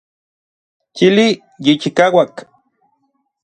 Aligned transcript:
Chili 0.95 1.27
yichikauak. 1.65 2.35